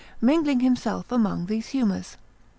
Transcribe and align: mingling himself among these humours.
mingling 0.19 0.61
himself 0.61 1.11
among 1.11 1.45
these 1.45 1.67
humours. 1.67 2.17